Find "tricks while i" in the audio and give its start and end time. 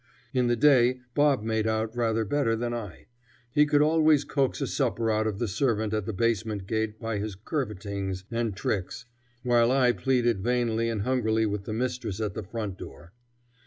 8.57-9.91